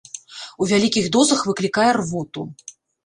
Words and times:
У 0.61 0.69
вялікіх 0.71 1.05
дозах 1.15 1.43
выклікае 1.49 1.91
рвоту. 2.01 2.49